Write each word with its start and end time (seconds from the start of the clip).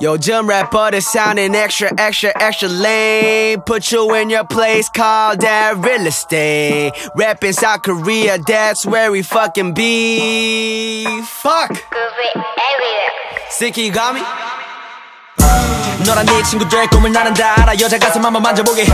Yo, 0.00 0.16
gym 0.16 0.48
rapper 0.48 0.90
that's 0.90 1.10
sounding 1.12 1.54
extra, 1.54 1.92
extra, 1.98 2.32
extra 2.40 2.68
lame. 2.68 3.60
Put 3.62 3.90
you 3.90 4.14
in 4.14 4.30
your 4.30 4.44
place 4.44 4.88
called 4.88 5.40
that 5.40 5.76
real 5.78 6.06
estate. 6.06 6.92
Rapping 7.14 7.52
South 7.52 7.82
Korea, 7.82 8.38
that's 8.38 8.84
where 8.84 9.10
we 9.10 9.22
fucking 9.22 9.74
be. 9.74 11.06
Fuck! 11.22 11.82
Sick, 13.50 13.76
you 13.76 13.92
got 13.92 14.14
me? 14.14 14.61
너랑 16.05 16.25
네 16.25 16.43
친구들 16.43 16.87
꿈을 16.89 17.11
나는 17.11 17.33
다 17.33 17.53
알아 17.57 17.73
여자 17.79 17.97
가슴 17.97 18.23
한번 18.23 18.41
만져보게 18.41 18.85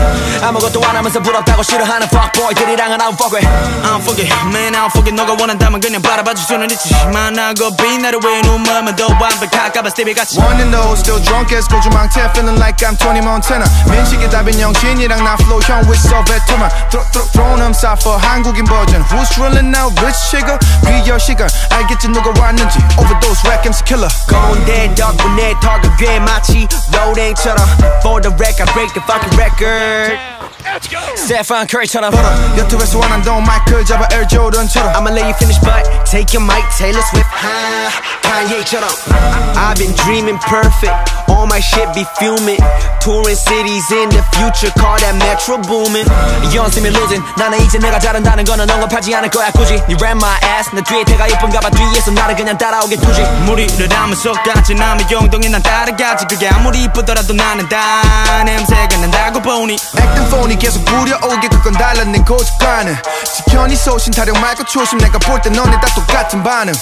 아무것도 0.42 0.82
안 0.84 0.96
하면서 0.96 1.20
부럽다고 1.20 1.62
싫어하는 1.62 2.08
fuckboy들이랑은 2.08 3.00
I 3.00 3.08
don't 3.08 3.14
fuck 3.14 3.34
with 3.34 3.46
I 3.46 3.90
don't 3.90 4.02
fuck 4.02 4.20
it 4.20 4.32
man 4.48 4.74
I 4.74 4.82
don't 4.82 4.90
fuck 4.90 5.06
it 5.06 5.14
너가 5.14 5.36
원한다면 5.38 5.80
그냥 5.80 6.02
바라봐줄 6.02 6.44
수는 6.44 6.70
있지 6.70 6.94
만나고 7.12 7.76
빛나를 7.76 8.20
왜 8.24 8.40
눈물만 8.42 8.96
더 8.96 9.06
완벽할까봐 9.06 9.90
스티비 9.90 10.14
같이 10.14 10.38
One 10.40 10.60
and 10.60 10.74
no, 10.74 10.92
still 10.94 11.22
drunk 11.22 11.54
as 11.54 11.68
고주망태 11.68 12.30
Feeling 12.34 12.58
like 12.58 12.80
I'm 12.86 12.96
Tony 12.98 13.20
Montana 13.20 13.66
민식이 13.90 14.30
답인 14.30 14.58
영신이랑 14.60 15.22
나 15.22 15.34
flow 15.40 15.60
형 15.62 15.84
with 15.86 16.00
so 16.00 16.22
veteran 16.24 16.70
Throw, 16.90 17.04
throw, 17.12 17.26
throw 17.32 17.56
them 17.56 17.72
for 18.00 18.18
한국인 18.18 18.64
버전 18.64 19.02
Who's 19.12 19.28
drilling 19.34 19.70
now 19.70 19.92
rich 20.00 20.18
chica 20.30 20.58
비열 20.86 21.20
시간 21.20 21.48
알겠지 21.70 22.08
누가 22.08 22.32
왔는지 22.40 22.78
Overdose 22.98 23.42
rap 23.46 23.66
MC 23.66 23.84
killer 23.84 24.10
꼰대 24.28 24.94
덕분에 24.94 25.54
더 25.60 25.80
그게 25.80 26.18
마치 26.20 26.66
로딩처럼 26.98 27.58
For 28.02 28.20
the 28.20 28.30
record 28.36 28.70
break 28.72 28.92
the 28.94 29.00
fucking 29.06 29.36
record 29.38 30.18
Stephen 31.16 31.66
Curry처럼 31.66 32.12
유튜브에서 32.56 32.98
원한동 32.98 33.42
마이클 33.44 33.84
잡아 33.84 34.06
Air 34.12 34.26
Jordan처럼 34.28 34.94
I'ma 34.96 35.10
let 35.10 35.24
you 35.26 35.34
finish 35.36 35.58
but 35.60 35.84
take 36.04 36.32
your 36.34 36.42
mic 36.44 36.64
Taylor 36.76 37.02
Swift 37.10 37.28
하, 37.30 37.90
Kanye처럼 38.29 38.87
I've 39.57 39.75
been 39.77 39.93
dreaming 40.05 40.37
perfect. 40.47 40.93
All 41.29 41.45
my 41.45 41.59
shit 41.59 41.89
be 41.93 42.05
fuming. 42.17 42.61
Touring 43.01 43.35
cities 43.35 43.89
in 43.91 44.09
the 44.09 44.21
future 44.37 44.71
Call 44.77 44.97
that 45.01 45.15
metro 45.17 45.57
booming. 45.65 46.05
Me 46.79 46.89
losing. 46.93 47.23
나는 47.37 47.59
이제 47.61 47.77
내가 47.79 47.99
잘한다는 47.99 48.45
거는 48.45 48.69
언급하지 48.69 49.13
않을 49.15 49.29
거야 49.29 49.51
굳이. 49.51 49.73
You 49.89 49.97
ran 49.99 50.17
my 50.17 50.37
ass. 50.45 50.69
내 50.73 50.81
뒤에 50.83 51.03
태가 51.03 51.27
예쁜가 51.29 51.59
봐. 51.59 51.69
뒤에서 51.71 52.11
나를 52.11 52.35
그냥 52.35 52.57
따라오게 52.57 52.97
두지. 52.97 53.21
무리를 53.45 53.89
하면 53.91 54.15
속같이 54.15 54.75
남의 54.75 55.07
용동이 55.11 55.49
난 55.49 55.61
따라가지. 55.63 56.25
그게 56.29 56.47
아무리 56.47 56.83
이쁘더라도 56.83 57.33
나는 57.33 57.67
다 57.67 58.43
냄새가 58.43 58.95
난다고 58.97 59.41
보니. 59.41 59.73
Acting 59.73 60.29
phony 60.29 60.55
계속 60.57 60.85
부려오게 60.85 61.49
그건 61.49 61.73
달라낸 61.73 62.23
고집관은. 62.23 62.95
지켜니 63.35 63.75
소신 63.75 64.13
타령 64.13 64.39
말고 64.39 64.63
초심. 64.65 64.99
내가 64.99 65.17
볼 65.19 65.41
때 65.41 65.49
너네 65.49 65.71
다 65.79 65.87
똑같은 65.95 66.43
반응. 66.43 66.73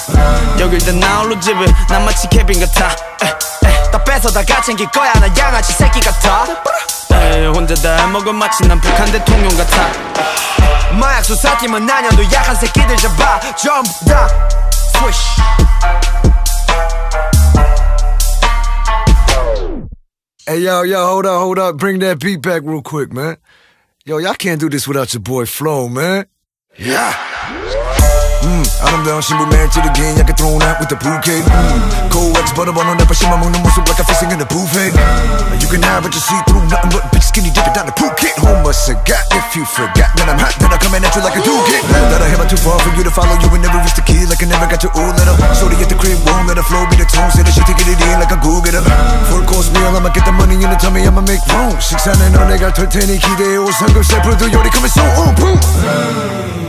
여길 0.58 0.78
다 0.84 0.92
나홀로 0.92 1.37
집을 1.40 1.66
난 1.88 2.04
마치 2.04 2.28
케빈 2.28 2.60
같아 2.60 2.88
에, 3.22 3.26
에, 3.68 3.90
다 3.90 4.02
뺏어 4.04 4.28
다 4.30 4.42
가 4.44 4.60
챙길 4.62 4.90
거야 4.90 5.12
난 5.14 5.36
양아치 5.36 5.72
새끼 5.72 6.00
같아 6.00 6.46
에이, 7.12 7.46
혼자 7.46 7.74
다 7.76 7.96
해먹은 8.06 8.34
마치 8.34 8.66
난 8.66 8.80
북한 8.80 9.10
대통령 9.10 9.48
같아 9.56 9.88
마약 10.98 11.24
수사팀은 11.24 11.84
난년도 11.86 12.24
약한 12.32 12.54
새끼들 12.56 12.96
잡아 12.96 13.40
전부 13.56 13.90
다 14.06 14.28
swish 14.96 15.40
Hey, 20.46 20.60
yo, 20.64 20.82
yo, 20.82 21.04
hold 21.06 21.26
up, 21.26 21.38
hold 21.40 21.58
up. 21.58 21.76
Bring 21.76 21.98
that 21.98 22.20
beat 22.20 22.40
back 22.40 22.62
real 22.64 22.80
quick, 22.80 23.12
man. 23.12 23.36
Yo, 24.06 24.16
y'all 24.16 24.32
can't 24.32 24.58
do 24.58 24.70
this 24.70 24.88
without 24.88 25.12
your 25.12 25.20
boy 25.20 25.44
Flo, 25.44 25.90
man. 25.90 26.24
Yeah. 26.78 27.12
음, 28.43 28.63
아름다운 28.81 29.21
신부 29.21 29.45
매일찌르긴 29.47 30.19
약간 30.19 30.35
thrown 30.35 30.61
out 30.63 30.77
with 30.79 30.89
the 30.89 30.97
bouquet 30.99 31.39
음, 31.39 32.09
coax 32.11 32.53
버려버는 32.53 32.97
래퍼 32.97 33.13
심어 33.13 33.37
먹는 33.37 33.61
모습 33.63 33.83
like 33.87 33.99
a 33.99 34.05
fishing 34.05 34.31
in 34.33 34.41
a 34.41 34.47
buffet 34.47 34.91
You 35.63 35.69
can 35.71 35.81
have 35.83 36.03
it, 36.03 36.11
you 36.11 36.19
see 36.19 36.35
through 36.45 36.65
nothing 36.67 36.91
but 36.91 37.07
big 37.11 37.23
skinny 37.23 37.49
dipping 37.49 37.71
down 37.73 37.87
the 37.87 37.95
Phuket 37.95 38.35
Homeless 38.43 38.89
I 38.91 38.99
got 39.07 39.23
if 39.31 39.55
you 39.55 39.63
forgot 39.63 40.11
that 40.19 40.27
I'm 40.27 40.37
hot 40.37 40.53
Then 40.59 40.69
I'm 40.69 40.81
coming 40.83 41.01
at 41.01 41.15
you 41.15 41.23
like 41.23 41.39
a 41.39 41.43
dookie 41.45 41.79
That 42.11 42.19
I 42.19 42.27
have 42.27 42.43
too 42.51 42.59
far 42.59 42.77
for 42.83 42.91
you 42.93 43.03
to 43.07 43.13
follow 43.13 43.33
You 43.39 43.47
and 43.47 43.63
never 43.63 43.79
reach 43.79 43.95
the 43.95 44.03
key 44.03 44.27
like 44.27 44.43
I 44.43 44.47
never 44.51 44.67
got 44.67 44.83
your 44.83 44.91
old 44.99 45.15
letter 45.15 45.35
Sorry 45.55 45.79
at 45.79 45.87
the 45.87 45.95
crib, 45.95 46.19
won't 46.27 46.51
let 46.51 46.59
the 46.59 46.65
flow 46.67 46.83
be 46.91 46.99
the 46.99 47.07
tone 47.07 47.31
Say 47.31 47.47
that 47.47 47.53
shit 47.55 47.63
to 47.65 47.73
get 47.73 47.87
it 47.87 47.97
in 48.01 48.19
like 48.19 48.33
a 48.35 48.39
go 48.43 48.59
getter 48.59 48.83
Full 49.31 49.45
course 49.47 49.71
meal, 49.71 49.95
I'ma 49.95 50.11
get 50.11 50.27
the 50.27 50.35
money 50.35 50.59
in 50.59 50.67
the 50.67 50.77
tummy 50.77 51.07
I'ma 51.07 51.23
make 51.23 51.41
room 51.47 51.79
식사는 51.79 52.19
너 52.33 52.43
내가 52.45 52.73
털 52.73 52.89
테니 52.89 53.17
기대해 53.17 53.57
오 53.57 53.71
삼겹살 53.71 54.21
불도 54.21 54.51
요리 54.51 54.67
coming 54.69 54.91
soon, 54.91 55.35
boom 55.39 56.66